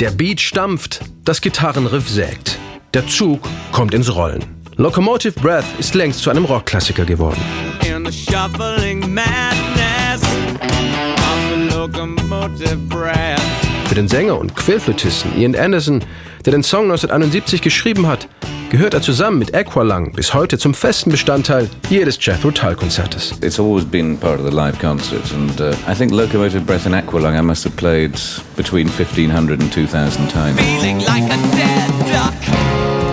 [0.00, 2.58] Der Beat stampft, das Gitarrenriff sägt.
[2.94, 4.42] Der Zug kommt ins Rollen.
[4.76, 7.40] Locomotive Breath ist längst zu einem Rockklassiker geworden.
[7.86, 13.40] In the shuffling madness of the locomotive breath.
[13.86, 16.04] Für den Sänger und Quillflötisten Ian Anderson,
[16.44, 18.26] der den Song 1971 geschrieben hat,
[18.72, 23.34] gehört er zusammen mit Aqualung bis heute zum festen Bestandteil jedes Jethro Tull Konzertes.
[23.42, 26.94] It's always been part of the live concert and uh, I think Locomotive Breath and
[26.94, 28.18] Aqualung I must have played
[28.56, 30.58] between 1500 and 2000 times.
[30.58, 33.11] Feeling like a dead duck.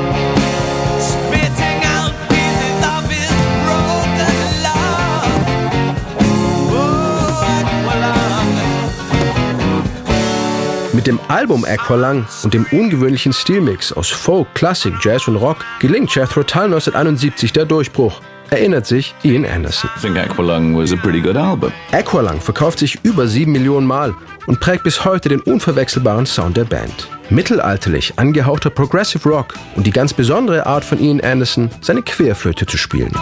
[10.99, 16.13] Mit dem Album Aqualung und dem ungewöhnlichen Stilmix aus Folk, Klassik, Jazz und Rock gelingt
[16.13, 19.89] Jethro Tull 1971 der Durchbruch erinnert sich Ian Anderson.
[19.95, 21.71] I think Aqualung was a pretty good album.
[21.93, 24.13] Aqualung verkauft sich über sieben Millionen Mal
[24.45, 27.07] und prägt bis heute den unverwechselbaren Sound der Band.
[27.29, 32.77] Mittelalterlich angehauchter Progressive Rock und die ganz besondere Art von Ian Anderson, seine Querflöte zu
[32.77, 33.13] spielen.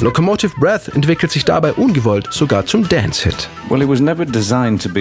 [0.00, 3.48] Locomotive Breath entwickelt sich dabei ungewollt sogar zum Dance-Hit.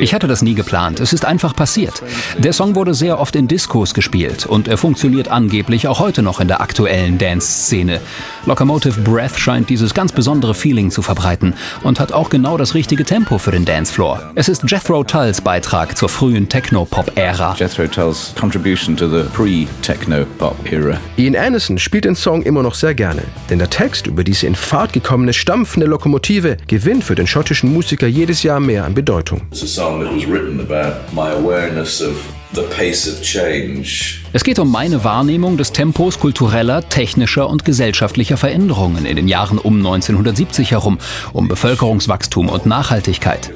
[0.04, 2.02] Ich hatte das nie geplant, es ist einfach passiert.
[2.38, 6.40] Der Song wurde sehr oft in Diskos gespielt und er funktioniert angeblich auch heute noch
[6.40, 8.02] in der aktuellen Dance-Szene.
[8.46, 13.06] Locomotive Breath scheint dieses ganz besondere Feeling zu verbreiten und hat auch genau das richtige
[13.06, 14.32] Tempo für den Dancefloor.
[14.36, 17.56] Es ist Jethro Tulls Beitrag zur frühen Techno-Pop-Ära.
[17.58, 20.98] Jethro Tulls contribution to the pre-Techno-Pop-Era.
[21.18, 24.56] Ian Anderson spielt den Song immer noch sehr gerne, denn der Text über diese in
[24.56, 29.42] Fahrt gekommene stampfende Lokomotive gewinnt für den schottischen Musiker jedes Jahr mehr an Bedeutung.
[34.34, 39.58] Es geht um meine Wahrnehmung des Tempos kultureller, technischer und gesellschaftlicher Veränderungen in den Jahren
[39.58, 40.98] um 1970 herum,
[41.34, 43.52] um Bevölkerungswachstum und Nachhaltigkeit.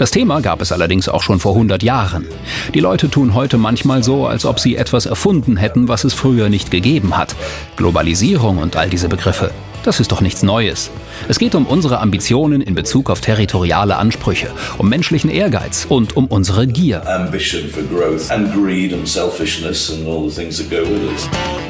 [0.00, 2.26] Das Thema gab es allerdings auch schon vor 100 Jahren.
[2.72, 6.48] Die Leute tun heute manchmal so, als ob sie etwas erfunden hätten, was es früher
[6.48, 7.36] nicht gegeben hat.
[7.76, 9.50] Globalisierung und all diese Begriffe.
[9.82, 10.90] Das ist doch nichts Neues.
[11.28, 16.28] Es geht um unsere Ambitionen in Bezug auf territoriale Ansprüche, um menschlichen Ehrgeiz und um
[16.28, 17.06] unsere Gier.
[17.06, 21.69] Ambition for growth and greed and selfishness and all the things that go with it.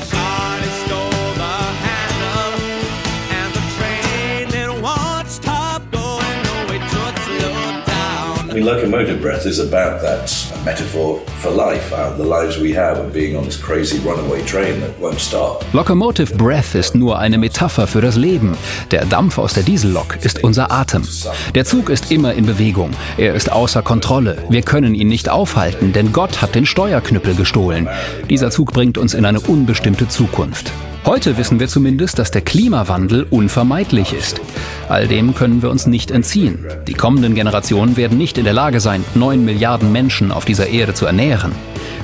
[8.51, 10.29] I mean, locomotive breath is about that
[10.65, 14.81] metaphor for life, uh, the lives we have of being on this crazy runaway train
[14.81, 15.65] that won't stop.
[15.73, 18.57] Locomotive Breath ist nur eine Metapher für das Leben.
[18.91, 21.07] Der Dampf aus der Diesellok ist unser Atem.
[21.55, 22.91] Der Zug ist immer in Bewegung.
[23.19, 24.39] Er ist außer Kontrolle.
[24.49, 27.89] Wir können ihn nicht aufhalten, denn Gott hat den Steuerknüppel gestohlen.
[28.29, 30.73] Dieser Zug bringt uns in eine unbestimmte Zukunft.
[31.07, 34.41] Heute wissen wir zumindest, dass der Klimawandel unvermeidlich ist.
[34.89, 36.67] All dem können wir uns nicht entziehen.
[36.87, 40.93] Die kommenden Generationen werden nicht in der Lage sein, 9 Milliarden Menschen auf dieser Erde
[40.93, 41.53] zu ernähren.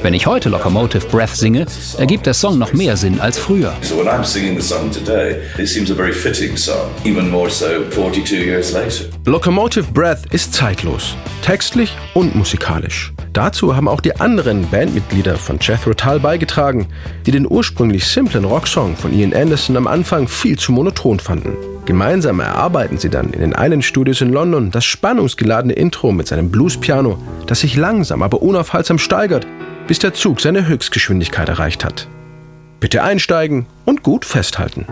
[0.03, 1.67] Wenn ich heute Locomotive Breath singe,
[1.99, 3.75] ergibt der Song noch mehr Sinn als früher.
[3.83, 7.51] So when I'm singing the song today, it seems a very fitting song, even more
[7.51, 9.05] so 42 years later.
[9.27, 13.13] Locomotive Breath ist zeitlos, textlich und musikalisch.
[13.37, 16.87] Dazu haben auch die anderen Bandmitglieder von Jethro Tull beigetragen,
[17.27, 21.55] die den ursprünglich simplen Rocksong von Ian Anderson am Anfang viel zu monoton fanden.
[21.85, 26.51] Gemeinsam erarbeiten sie dann in den einen Studios in London das spannungsgeladene Intro mit seinem
[26.51, 29.47] Bluespiano, das sich langsam aber unaufhaltsam steigert
[29.87, 32.09] bis der Zug seine Höchstgeschwindigkeit erreicht hat.
[32.81, 34.87] Bitte einsteigen und gut festhalten.